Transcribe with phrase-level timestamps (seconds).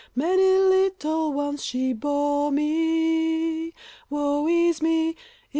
[0.15, 3.71] Many little ones she bore me,
[4.09, 5.15] Woe is me!